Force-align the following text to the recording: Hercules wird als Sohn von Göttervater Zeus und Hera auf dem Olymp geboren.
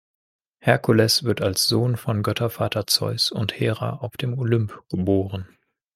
Hercules 0.61 1.25
wird 1.25 1.43
als 1.43 1.67
Sohn 1.67 1.95
von 1.95 2.23
Göttervater 2.23 2.87
Zeus 2.87 3.29
und 3.31 3.59
Hera 3.59 3.97
auf 3.97 4.17
dem 4.17 4.35
Olymp 4.35 4.81
geboren. 4.89 5.47